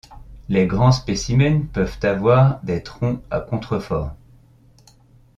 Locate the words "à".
3.29-3.39